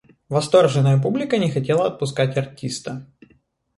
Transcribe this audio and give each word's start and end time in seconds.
Восторженная 0.29 0.99
публика 0.99 1.37
не 1.37 1.51
хотела 1.51 1.85
отпускать 1.85 2.35
артиста. 2.35 3.05